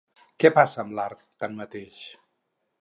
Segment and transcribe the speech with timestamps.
[0.43, 2.03] Què passa amb l'art, tanmateix?